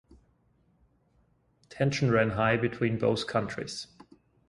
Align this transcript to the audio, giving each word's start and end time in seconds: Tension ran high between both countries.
Tension 1.69 2.09
ran 2.09 2.31
high 2.31 2.57
between 2.57 2.97
both 2.97 3.27
countries. 3.27 3.85